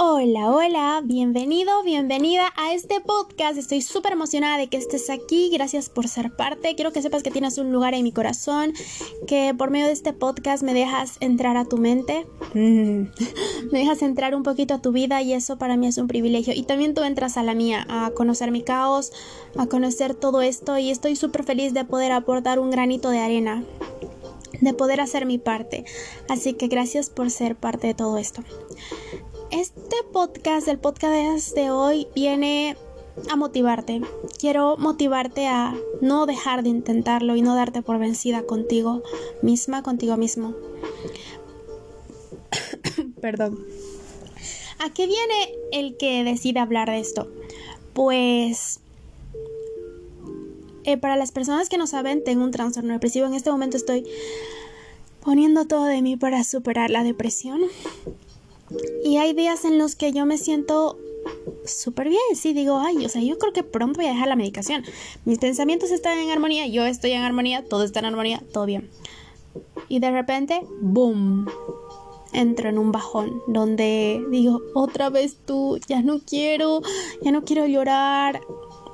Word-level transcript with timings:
Hola, 0.00 0.52
hola, 0.52 1.00
bienvenido, 1.04 1.82
bienvenida 1.82 2.52
a 2.56 2.72
este 2.72 3.00
podcast. 3.00 3.58
Estoy 3.58 3.82
súper 3.82 4.12
emocionada 4.12 4.56
de 4.56 4.68
que 4.68 4.76
estés 4.76 5.10
aquí. 5.10 5.50
Gracias 5.52 5.88
por 5.88 6.06
ser 6.06 6.30
parte. 6.30 6.76
Quiero 6.76 6.92
que 6.92 7.02
sepas 7.02 7.24
que 7.24 7.32
tienes 7.32 7.58
un 7.58 7.72
lugar 7.72 7.94
en 7.94 8.04
mi 8.04 8.12
corazón, 8.12 8.74
que 9.26 9.54
por 9.58 9.70
medio 9.70 9.86
de 9.86 9.92
este 9.92 10.12
podcast 10.12 10.62
me 10.62 10.72
dejas 10.72 11.16
entrar 11.18 11.56
a 11.56 11.64
tu 11.64 11.78
mente, 11.78 12.28
mm. 12.54 13.08
me 13.72 13.78
dejas 13.80 14.02
entrar 14.02 14.36
un 14.36 14.44
poquito 14.44 14.74
a 14.74 14.80
tu 14.80 14.92
vida 14.92 15.20
y 15.20 15.32
eso 15.32 15.58
para 15.58 15.76
mí 15.76 15.88
es 15.88 15.98
un 15.98 16.06
privilegio. 16.06 16.54
Y 16.54 16.62
también 16.62 16.94
tú 16.94 17.02
entras 17.02 17.36
a 17.36 17.42
la 17.42 17.54
mía, 17.54 17.84
a 17.88 18.12
conocer 18.12 18.52
mi 18.52 18.62
caos, 18.62 19.12
a 19.56 19.66
conocer 19.66 20.14
todo 20.14 20.42
esto 20.42 20.78
y 20.78 20.90
estoy 20.90 21.16
súper 21.16 21.42
feliz 21.42 21.74
de 21.74 21.84
poder 21.84 22.12
aportar 22.12 22.60
un 22.60 22.70
granito 22.70 23.10
de 23.10 23.18
arena 23.18 23.64
de 24.60 24.74
poder 24.74 25.00
hacer 25.00 25.26
mi 25.26 25.38
parte. 25.38 25.84
Así 26.28 26.54
que 26.54 26.68
gracias 26.68 27.10
por 27.10 27.30
ser 27.30 27.56
parte 27.56 27.86
de 27.86 27.94
todo 27.94 28.18
esto. 28.18 28.42
Este 29.50 29.96
podcast, 30.12 30.68
el 30.68 30.78
podcast 30.78 31.54
de 31.54 31.70
hoy, 31.70 32.08
viene 32.14 32.76
a 33.30 33.36
motivarte. 33.36 34.00
Quiero 34.38 34.76
motivarte 34.76 35.46
a 35.46 35.74
no 36.00 36.26
dejar 36.26 36.62
de 36.62 36.68
intentarlo 36.68 37.36
y 37.36 37.42
no 37.42 37.54
darte 37.54 37.82
por 37.82 37.98
vencida 37.98 38.42
contigo 38.42 39.02
misma, 39.42 39.82
contigo 39.82 40.16
mismo. 40.16 40.54
Perdón. 43.20 43.58
¿A 44.78 44.92
qué 44.92 45.06
viene 45.06 45.56
el 45.72 45.96
que 45.96 46.22
decide 46.22 46.60
hablar 46.60 46.88
de 46.88 47.00
esto? 47.00 47.28
Pues 47.94 48.80
eh, 50.88 50.96
para 50.96 51.16
las 51.16 51.32
personas 51.32 51.68
que 51.68 51.76
no 51.76 51.86
saben, 51.86 52.24
tengo 52.24 52.42
un 52.42 52.50
trastorno 52.50 52.94
depresivo. 52.94 53.26
En 53.26 53.34
este 53.34 53.50
momento 53.50 53.76
estoy 53.76 54.06
poniendo 55.22 55.66
todo 55.66 55.84
de 55.84 56.00
mí 56.00 56.16
para 56.16 56.42
superar 56.44 56.88
la 56.88 57.04
depresión. 57.04 57.60
Y 59.04 59.18
hay 59.18 59.34
días 59.34 59.66
en 59.66 59.76
los 59.76 59.96
que 59.96 60.12
yo 60.12 60.24
me 60.24 60.38
siento 60.38 60.98
súper 61.66 62.08
bien, 62.08 62.22
sí, 62.34 62.54
digo, 62.54 62.78
ay, 62.78 63.04
o 63.04 63.08
sea, 63.10 63.20
yo 63.20 63.36
creo 63.36 63.52
que 63.52 63.62
pronto 63.62 64.00
voy 64.00 64.06
a 64.06 64.14
dejar 64.14 64.28
la 64.28 64.36
medicación. 64.36 64.82
Mis 65.26 65.38
pensamientos 65.38 65.90
están 65.90 66.16
en 66.16 66.30
armonía, 66.30 66.66
yo 66.66 66.86
estoy 66.86 67.12
en 67.12 67.20
armonía, 67.20 67.62
todo 67.66 67.84
está 67.84 67.98
en 67.98 68.06
armonía, 68.06 68.42
todo 68.50 68.64
bien. 68.64 68.88
Y 69.90 69.98
de 69.98 70.10
repente, 70.10 70.62
¡boom! 70.80 71.48
Entro 72.32 72.70
en 72.70 72.78
un 72.78 72.92
bajón 72.92 73.42
donde 73.46 74.24
digo, 74.30 74.62
otra 74.74 75.10
vez 75.10 75.36
tú, 75.44 75.78
ya 75.86 76.00
no 76.00 76.20
quiero, 76.20 76.80
ya 77.20 77.30
no 77.30 77.44
quiero 77.44 77.66
llorar. 77.66 78.40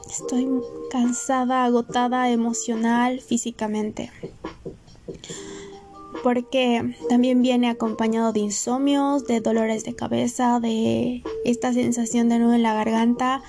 Estoy 0.08 0.48
cansada, 0.90 1.64
agotada 1.64 2.30
emocional, 2.30 3.20
físicamente 3.20 4.10
porque 6.24 6.96
también 7.10 7.42
viene 7.42 7.68
acompañado 7.68 8.32
de 8.32 8.40
insomnios, 8.40 9.26
de 9.26 9.40
dolores 9.40 9.84
de 9.84 9.94
cabeza, 9.94 10.58
de 10.58 11.22
esta 11.44 11.74
sensación 11.74 12.30
de 12.30 12.38
nudo 12.38 12.54
en 12.54 12.62
la 12.62 12.72
garganta. 12.72 13.42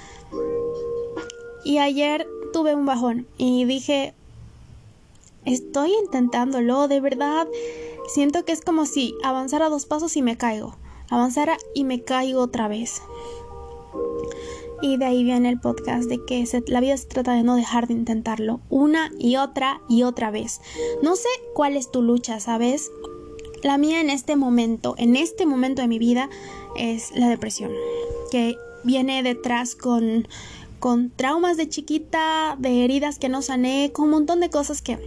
Y 1.63 1.77
ayer 1.77 2.27
tuve 2.51 2.75
un 2.75 2.85
bajón 2.85 3.27
y 3.37 3.63
dije, 3.63 4.13
estoy 5.45 5.93
intentándolo, 6.03 6.89
de 6.89 6.99
verdad. 6.99 7.47
Siento 8.09 8.43
que 8.43 8.51
es 8.51 8.59
como 8.59 8.85
si 8.85 9.15
avanzara 9.23 9.69
dos 9.69 9.85
pasos 9.85 10.17
y 10.17 10.21
me 10.21 10.35
caigo, 10.35 10.75
avanzara 11.09 11.57
y 11.73 11.85
me 11.85 12.01
caigo 12.01 12.41
otra 12.41 12.67
vez. 12.67 13.01
Y 14.81 14.97
de 14.97 15.05
ahí 15.05 15.23
viene 15.23 15.49
el 15.49 15.59
podcast 15.59 16.09
de 16.09 16.23
que 16.25 16.43
la 16.67 16.81
vida 16.81 16.97
se 16.97 17.07
trata 17.07 17.33
de 17.33 17.43
no 17.43 17.55
dejar 17.55 17.87
de 17.87 17.93
intentarlo 17.93 18.59
una 18.69 19.11
y 19.19 19.37
otra 19.37 19.81
y 19.87 20.03
otra 20.03 20.31
vez. 20.31 20.61
No 21.01 21.15
sé 21.15 21.29
cuál 21.53 21.77
es 21.77 21.91
tu 21.91 22.01
lucha, 22.01 22.39
¿sabes? 22.39 22.91
La 23.63 23.77
mía 23.77 24.01
en 24.01 24.09
este 24.09 24.35
momento, 24.35 24.95
en 24.97 25.15
este 25.15 25.45
momento 25.45 25.81
de 25.81 25.87
mi 25.87 25.97
vida, 25.97 26.29
es 26.75 27.11
la 27.15 27.29
depresión, 27.29 27.71
que 28.31 28.55
viene 28.83 29.23
detrás 29.23 29.75
con, 29.75 30.27
con 30.79 31.09
traumas 31.09 31.57
de 31.57 31.69
chiquita, 31.69 32.57
de 32.59 32.83
heridas 32.83 33.17
que 33.17 33.29
no 33.29 33.41
sané, 33.41 33.91
con 33.93 34.05
un 34.05 34.11
montón 34.11 34.39
de 34.39 34.49
cosas 34.49 34.81
que 34.81 34.99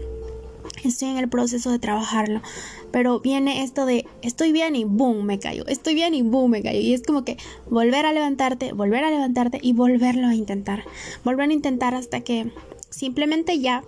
estoy 0.84 1.08
en 1.08 1.18
el 1.18 1.28
proceso 1.28 1.70
de 1.70 1.78
trabajarlo 1.78 2.42
pero 2.90 3.20
viene 3.20 3.62
esto 3.62 3.86
de 3.86 4.06
estoy 4.22 4.52
bien 4.52 4.76
y 4.76 4.84
boom, 4.84 5.24
me 5.24 5.38
caigo, 5.38 5.66
estoy 5.66 5.94
bien 5.94 6.14
y 6.14 6.22
boom, 6.22 6.52
me 6.52 6.62
caigo. 6.62 6.80
Y 6.80 6.94
es 6.94 7.02
como 7.02 7.24
que 7.24 7.36
volver 7.68 8.06
a 8.06 8.12
levantarte, 8.12 8.72
volver 8.72 9.04
a 9.04 9.10
levantarte 9.10 9.58
y 9.62 9.72
volverlo 9.72 10.26
a 10.26 10.34
intentar. 10.34 10.84
Volver 11.24 11.50
a 11.50 11.52
intentar 11.52 11.94
hasta 11.94 12.20
que 12.20 12.50
simplemente 12.90 13.58
ya 13.60 13.84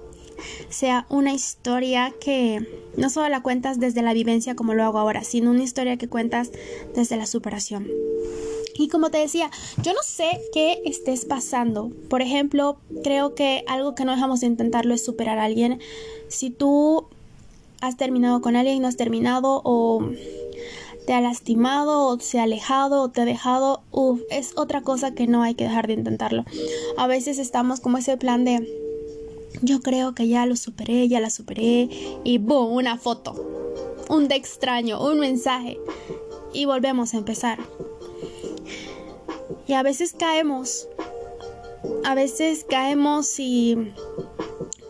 sea 0.68 1.06
una 1.10 1.32
historia 1.32 2.14
que 2.20 2.66
no 2.96 3.10
solo 3.10 3.28
la 3.28 3.42
cuentas 3.42 3.78
desde 3.78 4.02
la 4.02 4.14
vivencia 4.14 4.54
como 4.54 4.74
lo 4.74 4.84
hago 4.84 4.98
ahora, 4.98 5.24
sino 5.24 5.50
una 5.50 5.62
historia 5.62 5.96
que 5.96 6.08
cuentas 6.08 6.50
desde 6.94 7.16
la 7.16 7.26
superación. 7.26 7.88
Y 8.80 8.88
como 8.88 9.10
te 9.10 9.18
decía, 9.18 9.50
yo 9.82 9.92
no 9.92 9.98
sé 10.02 10.40
qué 10.54 10.80
estés 10.86 11.26
pasando. 11.26 11.90
Por 12.08 12.22
ejemplo, 12.22 12.78
creo 13.04 13.34
que 13.34 13.62
algo 13.68 13.94
que 13.94 14.06
no 14.06 14.12
dejamos 14.12 14.40
de 14.40 14.46
intentarlo 14.46 14.94
es 14.94 15.04
superar 15.04 15.38
a 15.38 15.44
alguien. 15.44 15.80
Si 16.28 16.48
tú 16.48 17.04
has 17.82 17.98
terminado 17.98 18.40
con 18.40 18.56
alguien, 18.56 18.80
no 18.80 18.88
has 18.88 18.96
terminado 18.96 19.60
o 19.64 20.02
te 21.06 21.12
ha 21.12 21.20
lastimado 21.20 22.06
o 22.08 22.18
se 22.20 22.40
ha 22.40 22.44
alejado 22.44 23.02
o 23.02 23.10
te 23.10 23.20
ha 23.20 23.24
dejado, 23.26 23.82
uff, 23.90 24.22
es 24.30 24.54
otra 24.56 24.80
cosa 24.80 25.12
que 25.14 25.26
no 25.26 25.42
hay 25.42 25.54
que 25.54 25.64
dejar 25.64 25.86
de 25.86 25.92
intentarlo. 25.92 26.46
A 26.96 27.06
veces 27.06 27.38
estamos 27.38 27.80
como 27.80 27.98
ese 27.98 28.16
plan 28.16 28.46
de 28.46 28.66
yo 29.60 29.80
creo 29.80 30.14
que 30.14 30.26
ya 30.26 30.46
lo 30.46 30.56
superé, 30.56 31.06
ya 31.06 31.20
la 31.20 31.28
superé 31.28 31.90
y 32.24 32.38
boom, 32.38 32.72
una 32.72 32.96
foto, 32.96 33.34
un 34.08 34.26
de 34.26 34.36
extraño, 34.36 35.06
un 35.06 35.20
mensaje 35.20 35.78
y 36.54 36.64
volvemos 36.64 37.12
a 37.12 37.18
empezar. 37.18 37.58
Y 39.70 39.74
a 39.74 39.84
veces 39.84 40.16
caemos, 40.18 40.88
a 42.02 42.16
veces 42.16 42.66
caemos 42.68 43.38
y 43.38 43.76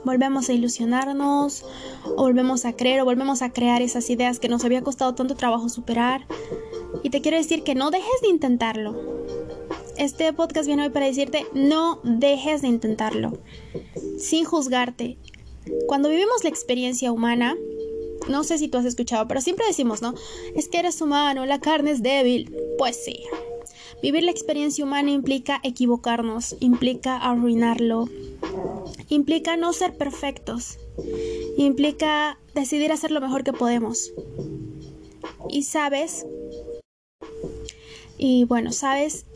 volvemos 0.05 0.49
a 0.49 0.55
ilusionarnos, 0.55 1.67
o 2.07 2.23
volvemos 2.23 2.65
a 2.65 2.73
creer, 2.73 3.03
o 3.03 3.05
volvemos 3.05 3.43
a 3.43 3.53
crear 3.53 3.83
esas 3.83 4.09
ideas 4.09 4.39
que 4.39 4.49
nos 4.49 4.65
había 4.65 4.81
costado 4.81 5.15
tanto 5.15 5.35
trabajo 5.35 5.69
superar. 5.69 6.27
Y 7.03 7.11
te 7.11 7.21
quiero 7.21 7.37
decir 7.37 7.63
que 7.63 7.75
no 7.75 7.91
dejes 7.91 8.23
de 8.23 8.29
intentarlo. 8.29 8.99
Este 9.99 10.33
podcast 10.33 10.67
viene 10.67 10.85
hoy 10.85 10.89
para 10.89 11.05
decirte, 11.05 11.45
no 11.53 12.01
dejes 12.03 12.63
de 12.63 12.69
intentarlo, 12.69 13.39
sin 14.17 14.47
juzgarte. 14.47 15.19
Cuando 15.89 16.09
vivimos 16.09 16.43
la 16.43 16.49
experiencia 16.49 17.13
humana, 17.13 17.55
no 18.31 18.45
sé 18.45 18.57
si 18.57 18.69
tú 18.69 18.79
has 18.79 18.87
escuchado, 18.87 19.29
pero 19.29 19.43
siempre 19.43 19.67
decimos, 19.67 20.01
¿no? 20.01 20.15
Es 20.57 20.69
que 20.69 20.79
eres 20.79 21.03
humano, 21.03 21.45
la 21.45 21.61
carne 21.61 21.91
es 21.91 22.03
débil. 22.03 22.57
Pues 22.79 22.97
sí. 23.05 23.25
Vivir 24.03 24.25
la 24.25 24.31
experiencia 24.31 24.85
humana 24.85 25.11
implica 25.11 25.61
equivocarnos, 25.63 26.57
implica 26.61 27.17
arruinarlo, 27.17 28.09
implica 29.09 29.57
no 29.57 29.73
ser 29.73 29.97
perfectos, 29.97 30.79
implica 31.57 32.39
decidir 32.55 32.93
hacer 32.93 33.11
lo 33.11 33.21
mejor 33.21 33.45
que 33.45 33.53
podemos. 33.53 34.13
Y 35.49 35.65
sabes, 35.65 36.27
y 38.17 38.45
bueno, 38.45 38.73
sabes, 38.73 39.27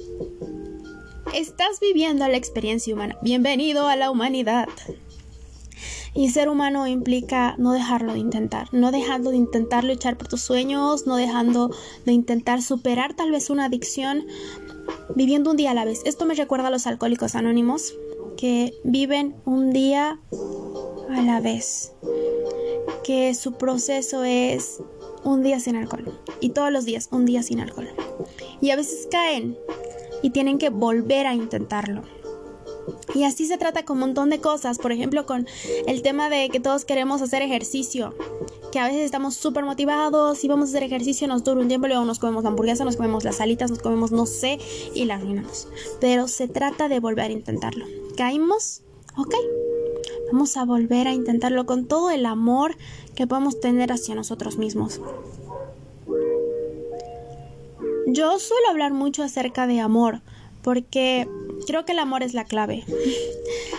estás 1.34 1.80
viviendo 1.80 2.26
la 2.28 2.36
experiencia 2.36 2.94
humana. 2.94 3.18
Bienvenido 3.22 3.88
a 3.88 3.96
la 3.96 4.10
humanidad. 4.10 4.68
Y 6.14 6.30
ser 6.30 6.48
humano 6.48 6.86
implica 6.86 7.54
no 7.58 7.72
dejarlo 7.72 8.12
de 8.12 8.20
intentar, 8.20 8.68
no 8.72 8.92
dejando 8.92 9.30
de 9.30 9.36
intentar 9.36 9.84
luchar 9.84 10.16
por 10.16 10.28
tus 10.28 10.42
sueños, 10.42 11.06
no 11.06 11.16
dejando 11.16 11.70
de 12.04 12.12
intentar 12.12 12.62
superar 12.62 13.14
tal 13.14 13.30
vez 13.30 13.50
una 13.50 13.66
adicción, 13.66 14.26
viviendo 15.14 15.50
un 15.50 15.56
día 15.56 15.72
a 15.72 15.74
la 15.74 15.84
vez. 15.84 16.02
Esto 16.04 16.24
me 16.26 16.34
recuerda 16.34 16.68
a 16.68 16.70
los 16.70 16.86
alcohólicos 16.86 17.34
anónimos, 17.34 17.94
que 18.36 18.74
viven 18.84 19.36
un 19.44 19.72
día 19.72 20.18
a 21.10 21.22
la 21.22 21.40
vez, 21.40 21.92
que 23.02 23.34
su 23.34 23.52
proceso 23.52 24.24
es 24.24 24.80
un 25.24 25.42
día 25.42 25.58
sin 25.60 25.76
alcohol 25.76 26.18
y 26.40 26.50
todos 26.50 26.70
los 26.70 26.84
días 26.84 27.08
un 27.10 27.24
día 27.24 27.42
sin 27.42 27.60
alcohol. 27.60 27.88
Y 28.60 28.70
a 28.70 28.76
veces 28.76 29.08
caen 29.10 29.56
y 30.22 30.30
tienen 30.30 30.58
que 30.58 30.70
volver 30.70 31.26
a 31.26 31.34
intentarlo. 31.34 32.02
Y 33.14 33.24
así 33.24 33.46
se 33.46 33.58
trata 33.58 33.84
con 33.84 33.96
un 33.96 34.00
montón 34.00 34.28
de 34.28 34.40
cosas, 34.40 34.78
por 34.78 34.90
ejemplo 34.92 35.24
con 35.24 35.46
el 35.86 36.02
tema 36.02 36.28
de 36.28 36.48
que 36.48 36.60
todos 36.60 36.84
queremos 36.84 37.22
hacer 37.22 37.42
ejercicio, 37.42 38.14
que 38.72 38.80
a 38.80 38.86
veces 38.88 39.04
estamos 39.04 39.34
súper 39.34 39.64
motivados 39.64 40.42
y 40.42 40.48
vamos 40.48 40.68
a 40.68 40.70
hacer 40.70 40.82
ejercicio, 40.82 41.28
nos 41.28 41.44
dura 41.44 41.60
un 41.60 41.68
tiempo, 41.68 41.86
luego 41.86 42.04
nos 42.04 42.18
comemos 42.18 42.42
la 42.42 42.50
hamburguesa, 42.50 42.84
nos 42.84 42.96
comemos 42.96 43.22
las 43.22 43.40
alitas, 43.40 43.70
nos 43.70 43.78
comemos 43.78 44.10
no 44.10 44.26
sé 44.26 44.58
y 44.94 45.04
la 45.04 45.14
arruinamos. 45.14 45.68
Pero 46.00 46.26
se 46.26 46.48
trata 46.48 46.88
de 46.88 46.98
volver 46.98 47.30
a 47.30 47.32
intentarlo. 47.32 47.86
¿Caímos? 48.16 48.82
Ok. 49.16 49.34
Vamos 50.32 50.56
a 50.56 50.64
volver 50.64 51.06
a 51.06 51.12
intentarlo 51.12 51.66
con 51.66 51.86
todo 51.86 52.10
el 52.10 52.26
amor 52.26 52.76
que 53.14 53.28
podemos 53.28 53.60
tener 53.60 53.92
hacia 53.92 54.16
nosotros 54.16 54.58
mismos. 54.58 55.00
Yo 58.08 58.38
suelo 58.38 58.68
hablar 58.68 58.92
mucho 58.92 59.22
acerca 59.22 59.66
de 59.66 59.80
amor 59.80 60.22
porque 60.62 61.28
creo 61.66 61.84
que 61.84 61.92
el 61.92 61.98
amor 61.98 62.22
es 62.22 62.34
la 62.34 62.44
clave. 62.44 62.84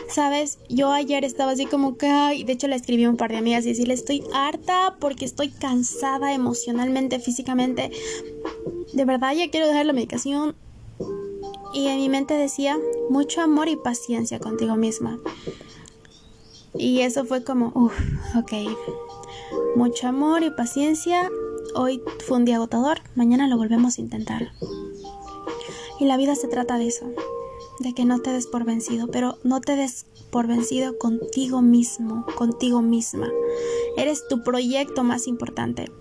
Sabes, 0.10 0.60
yo 0.70 0.92
ayer 0.92 1.26
estaba 1.26 1.52
así 1.52 1.66
como 1.66 1.98
que, 1.98 2.08
de 2.08 2.54
hecho 2.54 2.68
le 2.68 2.76
escribí 2.76 3.04
a 3.04 3.10
un 3.10 3.18
par 3.18 3.32
de 3.32 3.38
amigas 3.38 3.66
y 3.66 3.70
decirle, 3.70 3.94
estoy 3.94 4.24
harta 4.34 4.98
porque 5.00 5.26
estoy 5.26 5.50
cansada 5.50 6.34
emocionalmente, 6.34 7.20
físicamente, 7.20 7.92
de 8.94 9.06
verdad 9.06 9.34
ya 9.34 9.50
quiero 9.50 9.68
dejar 9.68 9.86
la 9.86 9.94
medicación. 9.94 10.56
Y 11.74 11.88
en 11.88 11.98
mi 11.98 12.08
mente 12.08 12.34
decía, 12.36 12.78
mucho 13.10 13.42
amor 13.42 13.68
y 13.68 13.76
paciencia 13.76 14.40
contigo 14.40 14.78
misma. 14.78 15.20
Y 16.74 17.02
eso 17.02 17.26
fue 17.26 17.44
como, 17.44 17.72
uff, 17.76 17.94
ok. 18.38 18.54
Mucho 19.76 20.08
amor 20.08 20.44
y 20.44 20.52
paciencia. 20.52 21.30
Hoy 21.76 22.02
fue 22.26 22.38
un 22.38 22.46
día 22.46 22.56
agotador, 22.56 23.00
mañana 23.16 23.48
lo 23.48 23.58
volvemos 23.58 23.98
a 23.98 24.02
intentar. 24.02 24.52
Y 26.00 26.06
la 26.06 26.16
vida 26.16 26.36
se 26.36 26.48
trata 26.48 26.78
de 26.78 26.88
eso, 26.88 27.06
de 27.80 27.94
que 27.94 28.06
no 28.06 28.20
te 28.20 28.32
des 28.32 28.48
por 28.48 28.64
vencido, 28.64 29.08
pero 29.08 29.38
no 29.44 29.62
te 29.62 29.76
des 29.76 30.06
por 30.30 30.48
vencido 30.48 30.98
contigo 30.98 31.62
mismo, 31.62 32.26
contigo 32.36 32.82
misma. 32.82 33.30
Eres 33.98 34.28
tu 34.28 34.44
proyecto 34.44 35.04
más 35.04 35.28
importante. 35.28 35.92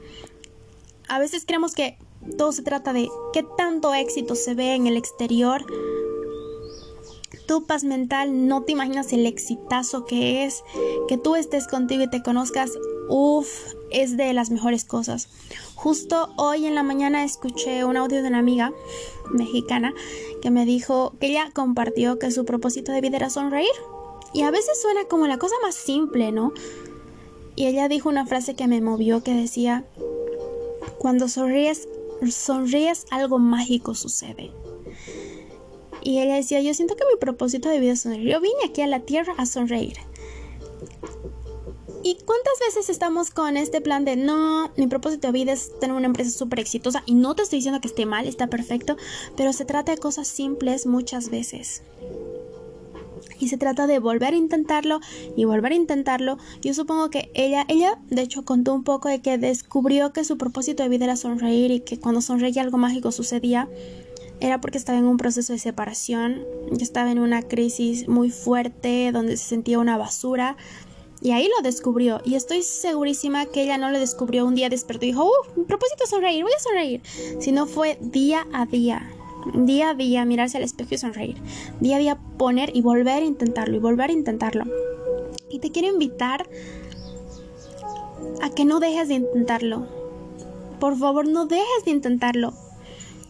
A 1.08 1.18
veces 1.18 1.44
creemos 1.46 1.74
que 1.74 1.98
todo 2.36 2.52
se 2.52 2.62
trata 2.62 2.92
de 2.92 3.08
qué 3.32 3.44
tanto 3.56 3.94
éxito 3.94 4.34
se 4.34 4.54
ve 4.54 4.74
en 4.74 4.86
el 4.86 4.96
exterior. 4.96 5.64
Tu 7.46 7.66
paz 7.66 7.84
mental, 7.84 8.48
no 8.48 8.62
te 8.62 8.72
imaginas 8.72 9.12
el 9.12 9.26
exitazo 9.26 10.06
que 10.06 10.44
es, 10.44 10.62
que 11.08 11.18
tú 11.18 11.36
estés 11.36 11.68
contigo 11.68 12.02
y 12.02 12.10
te 12.10 12.22
conozcas, 12.22 12.72
uff, 13.08 13.74
es 13.94 14.16
de 14.16 14.32
las 14.32 14.50
mejores 14.50 14.84
cosas. 14.84 15.28
Justo 15.74 16.32
hoy 16.36 16.66
en 16.66 16.74
la 16.74 16.82
mañana 16.82 17.24
escuché 17.24 17.84
un 17.84 17.96
audio 17.96 18.22
de 18.22 18.28
una 18.28 18.38
amiga 18.38 18.72
mexicana 19.30 19.94
que 20.42 20.50
me 20.50 20.64
dijo 20.64 21.14
que 21.20 21.28
ella 21.28 21.50
compartió 21.54 22.18
que 22.18 22.30
su 22.30 22.44
propósito 22.44 22.92
de 22.92 23.00
vida 23.00 23.16
era 23.16 23.30
sonreír. 23.30 23.68
Y 24.32 24.42
a 24.42 24.50
veces 24.50 24.80
suena 24.80 25.04
como 25.04 25.26
la 25.26 25.38
cosa 25.38 25.54
más 25.62 25.74
simple, 25.74 26.32
¿no? 26.32 26.52
Y 27.56 27.66
ella 27.66 27.88
dijo 27.88 28.08
una 28.08 28.26
frase 28.26 28.54
que 28.54 28.66
me 28.66 28.80
movió 28.80 29.22
que 29.22 29.32
decía, 29.32 29.84
cuando 30.98 31.28
sonríes 31.28 31.88
sonríes, 32.30 33.06
algo 33.10 33.38
mágico 33.38 33.94
sucede. 33.94 34.50
Y 36.02 36.20
ella 36.20 36.34
decía, 36.34 36.60
yo 36.60 36.74
siento 36.74 36.96
que 36.96 37.04
mi 37.10 37.18
propósito 37.18 37.68
de 37.68 37.80
vida 37.80 37.92
es 37.92 38.00
sonreír. 38.00 38.28
Yo 38.28 38.40
vine 38.40 38.56
aquí 38.66 38.82
a 38.82 38.86
la 38.86 39.00
tierra 39.00 39.34
a 39.38 39.46
sonreír. 39.46 39.96
¿Y 42.06 42.18
cuántas 42.26 42.52
veces 42.60 42.90
estamos 42.90 43.30
con 43.30 43.56
este 43.56 43.80
plan 43.80 44.04
de 44.04 44.14
no, 44.16 44.70
mi 44.76 44.86
propósito 44.88 45.28
de 45.28 45.32
vida 45.32 45.52
es 45.52 45.72
tener 45.80 45.96
una 45.96 46.04
empresa 46.04 46.30
súper 46.30 46.60
exitosa? 46.60 47.02
Y 47.06 47.14
no 47.14 47.34
te 47.34 47.42
estoy 47.42 47.60
diciendo 47.60 47.80
que 47.80 47.88
esté 47.88 48.04
mal, 48.04 48.26
está 48.26 48.48
perfecto, 48.48 48.98
pero 49.38 49.54
se 49.54 49.64
trata 49.64 49.92
de 49.92 49.98
cosas 49.98 50.28
simples 50.28 50.84
muchas 50.84 51.30
veces. 51.30 51.82
Y 53.40 53.48
se 53.48 53.56
trata 53.56 53.86
de 53.86 54.00
volver 54.00 54.34
a 54.34 54.36
intentarlo 54.36 55.00
y 55.34 55.46
volver 55.46 55.72
a 55.72 55.76
intentarlo. 55.76 56.36
Yo 56.60 56.74
supongo 56.74 57.08
que 57.08 57.30
ella, 57.32 57.64
ella 57.68 57.98
de 58.10 58.20
hecho 58.20 58.44
contó 58.44 58.74
un 58.74 58.84
poco 58.84 59.08
de 59.08 59.22
que 59.22 59.38
descubrió 59.38 60.12
que 60.12 60.24
su 60.24 60.36
propósito 60.36 60.82
de 60.82 60.90
vida 60.90 61.06
era 61.06 61.16
sonreír 61.16 61.70
y 61.70 61.80
que 61.80 61.98
cuando 61.98 62.20
sonreía 62.20 62.60
algo 62.60 62.76
mágico 62.76 63.12
sucedía. 63.12 63.66
Era 64.40 64.60
porque 64.60 64.76
estaba 64.76 64.98
en 64.98 65.06
un 65.06 65.16
proceso 65.16 65.54
de 65.54 65.58
separación, 65.58 66.44
estaba 66.78 67.10
en 67.10 67.18
una 67.18 67.40
crisis 67.40 68.08
muy 68.08 68.28
fuerte 68.28 69.10
donde 69.10 69.38
se 69.38 69.44
sentía 69.44 69.78
una 69.78 69.96
basura. 69.96 70.58
Y 71.24 71.32
ahí 71.32 71.48
lo 71.48 71.62
descubrió. 71.62 72.20
Y 72.22 72.34
estoy 72.34 72.62
segurísima 72.62 73.46
que 73.46 73.62
ella 73.62 73.78
no 73.78 73.90
lo 73.90 73.98
descubrió 73.98 74.44
un 74.44 74.54
día 74.54 74.68
despertó 74.68 75.06
y 75.06 75.08
dijo, 75.08 75.24
uh, 75.24 75.58
mi 75.58 75.64
propósito 75.64 76.04
es 76.04 76.10
sonreír, 76.10 76.44
voy 76.44 76.52
a 76.52 76.62
sonreír. 76.62 77.00
Sino 77.40 77.66
fue 77.66 77.96
día 78.00 78.46
a 78.52 78.66
día 78.66 79.10
día 79.54 79.90
a 79.90 79.94
día 79.94 80.24
mirarse 80.24 80.58
al 80.58 80.64
espejo 80.64 80.94
y 80.94 80.98
sonreír, 80.98 81.36
día 81.80 81.96
a 81.96 81.98
día 81.98 82.18
poner 82.38 82.74
y 82.76 82.82
volver 82.82 83.22
a 83.22 83.26
intentarlo 83.26 83.76
y 83.76 83.78
volver 83.78 84.10
a 84.10 84.12
intentarlo. 84.12 84.64
Y 85.48 85.60
te 85.60 85.70
quiero 85.70 85.88
invitar 85.88 86.46
a 88.42 88.50
que 88.50 88.64
no 88.66 88.80
dejes 88.80 89.08
de 89.08 89.14
intentarlo. 89.14 89.86
Por 90.78 90.96
favor, 90.98 91.26
no 91.26 91.46
dejes 91.46 91.84
de 91.86 91.90
intentarlo. 91.90 92.52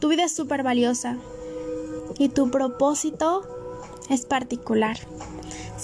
Tu 0.00 0.08
vida 0.08 0.24
es 0.24 0.34
súper 0.34 0.64
valiosa 0.64 1.18
y 2.18 2.28
tu 2.28 2.50
propósito 2.50 3.42
es 4.10 4.24
particular. 4.24 4.96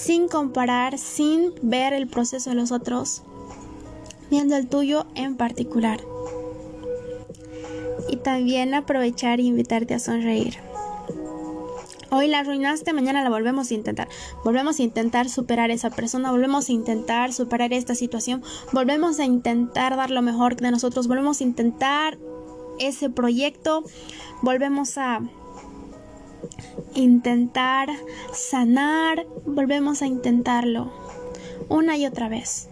Sin 0.01 0.29
comparar, 0.29 0.97
sin 0.97 1.53
ver 1.61 1.93
el 1.93 2.09
proceso 2.09 2.49
de 2.49 2.57
los 2.57 2.73
otros, 2.73 3.23
viendo 4.31 4.57
el 4.57 4.67
tuyo 4.67 5.05
en 5.15 5.37
particular 5.37 6.01
y 8.09 8.17
también 8.17 8.73
aprovechar 8.73 9.41
e 9.41 9.43
invitarte 9.43 9.93
a 9.93 9.99
sonreír. 9.99 10.57
Hoy 12.11 12.29
la 12.29 12.39
arruinaste, 12.39 12.95
mañana 12.95 13.23
la 13.23 13.29
volvemos 13.29 13.71
a 13.71 13.75
intentar. 13.75 14.09
Volvemos 14.43 14.81
a 14.81 14.83
intentar 14.83 15.29
superar 15.29 15.71
esa 15.71 15.91
persona, 15.91 16.31
volvemos 16.31 16.71
a 16.71 16.73
intentar 16.73 17.35
superar 17.35 17.75
esta 17.75 17.95
situación, 17.95 18.43
volvemos 18.73 19.21
a 19.21 19.27
intentar 19.27 19.97
dar 19.97 20.11
lo 20.11 20.23
mejor 20.23 20.57
de 20.57 20.71
nosotros, 20.71 21.09
volvemos 21.09 21.43
a 21.43 21.45
intentar 21.45 22.19
ese 22.79 23.11
proyecto, 23.11 23.85
volvemos 24.41 24.97
a 24.97 25.21
intentar 26.95 27.89
sanar, 28.33 29.27
volvemos 29.47 30.03
a 30.03 30.07
intentarlo 30.07 30.91
una 31.69 31.97
y 31.97 32.07
otra 32.07 32.29
vez. 32.29 32.69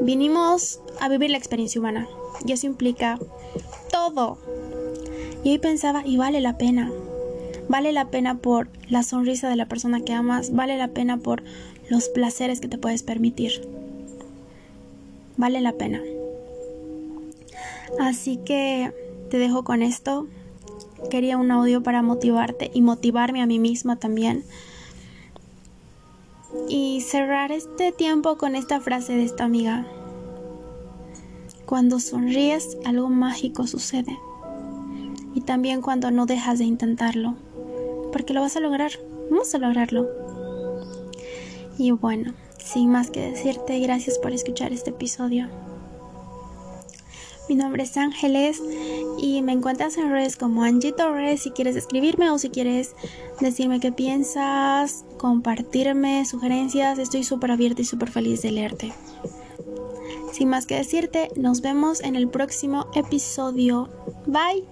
Vinimos 0.00 0.80
a 1.00 1.08
vivir 1.08 1.30
la 1.30 1.38
experiencia 1.38 1.80
humana 1.80 2.08
y 2.44 2.52
eso 2.52 2.66
implica 2.66 3.18
todo. 3.90 4.38
Y 5.44 5.50
hoy 5.50 5.58
pensaba, 5.58 6.02
y 6.04 6.16
vale 6.16 6.40
la 6.40 6.58
pena. 6.58 6.90
Vale 7.68 7.92
la 7.92 8.10
pena 8.10 8.38
por 8.38 8.68
la 8.88 9.02
sonrisa 9.02 9.48
de 9.48 9.56
la 9.56 9.66
persona 9.66 10.00
que 10.00 10.12
amas, 10.12 10.52
vale 10.52 10.76
la 10.76 10.88
pena 10.88 11.18
por 11.18 11.42
los 11.88 12.08
placeres 12.08 12.60
que 12.60 12.68
te 12.68 12.78
puedes 12.78 13.02
permitir. 13.02 13.66
Vale 15.36 15.60
la 15.60 15.72
pena. 15.72 16.02
Así 17.98 18.38
que 18.38 18.92
te 19.30 19.38
dejo 19.38 19.64
con 19.64 19.82
esto. 19.82 20.26
Quería 21.10 21.36
un 21.36 21.50
audio 21.50 21.82
para 21.82 22.02
motivarte 22.02 22.70
y 22.74 22.82
motivarme 22.82 23.42
a 23.42 23.46
mí 23.46 23.58
misma 23.58 23.96
también. 23.96 24.44
Y 26.68 27.00
cerrar 27.02 27.52
este 27.52 27.92
tiempo 27.92 28.36
con 28.36 28.56
esta 28.56 28.80
frase 28.80 29.14
de 29.14 29.24
esta 29.24 29.44
amiga. 29.44 29.86
Cuando 31.66 32.00
sonríes, 32.00 32.76
algo 32.84 33.08
mágico 33.08 33.66
sucede. 33.66 34.18
Y 35.34 35.40
también 35.40 35.82
cuando 35.82 36.10
no 36.10 36.26
dejas 36.26 36.58
de 36.58 36.64
intentarlo. 36.64 37.34
Porque 38.12 38.34
lo 38.34 38.40
vas 38.40 38.56
a 38.56 38.60
lograr. 38.60 38.92
Vamos 39.30 39.54
a 39.54 39.58
lograrlo. 39.58 40.08
Y 41.78 41.90
bueno, 41.90 42.34
sin 42.58 42.90
más 42.90 43.10
que 43.10 43.30
decirte, 43.30 43.78
gracias 43.80 44.18
por 44.18 44.32
escuchar 44.32 44.72
este 44.72 44.90
episodio. 44.90 45.48
Mi 47.48 47.56
nombre 47.56 47.82
es 47.82 47.96
Ángeles 47.96 48.62
y 49.18 49.42
me 49.42 49.52
encuentras 49.52 49.98
en 49.98 50.10
redes 50.10 50.36
como 50.36 50.62
Angie 50.62 50.92
Torres 50.92 51.42
si 51.42 51.50
quieres 51.50 51.76
escribirme 51.76 52.30
o 52.30 52.38
si 52.38 52.48
quieres 52.48 52.94
decirme 53.40 53.80
qué 53.80 53.92
piensas, 53.92 55.04
compartirme 55.18 56.24
sugerencias, 56.24 56.98
estoy 56.98 57.22
súper 57.22 57.50
abierta 57.50 57.82
y 57.82 57.84
súper 57.84 58.10
feliz 58.10 58.42
de 58.42 58.52
leerte. 58.52 58.92
Sin 60.32 60.48
más 60.48 60.66
que 60.66 60.76
decirte, 60.76 61.28
nos 61.36 61.60
vemos 61.60 62.00
en 62.00 62.16
el 62.16 62.28
próximo 62.28 62.86
episodio. 62.94 63.88
Bye. 64.26 64.64